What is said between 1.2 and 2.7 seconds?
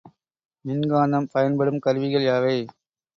பயன்படும் கருவிகள் யாவை?